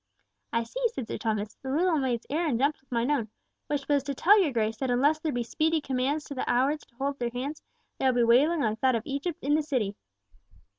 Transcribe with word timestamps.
"I 0.51 0.63
see," 0.63 0.81
said 0.87 1.07
Sir 1.07 1.19
Thomas. 1.19 1.53
"This 1.61 1.71
little 1.71 1.99
maid's 1.99 2.25
errand 2.27 2.57
jumps 2.57 2.81
with 2.81 2.91
mine 2.91 3.11
own, 3.11 3.29
which 3.67 3.87
was 3.87 4.01
to 4.05 4.15
tell 4.15 4.41
your 4.41 4.51
Grace 4.51 4.77
that 4.77 4.89
unless 4.89 5.19
there 5.19 5.31
be 5.31 5.43
speedy 5.43 5.79
commands 5.79 6.23
to 6.23 6.33
the 6.33 6.43
Howards 6.47 6.87
to 6.87 6.95
hold 6.95 7.19
their 7.19 7.29
hands, 7.29 7.61
there 7.99 8.11
will 8.11 8.21
be 8.21 8.23
wailing 8.23 8.61
like 8.61 8.81
that 8.81 8.95
of 8.95 9.03
Egypt 9.05 9.37
in 9.43 9.53
the 9.53 9.61
City. 9.61 9.95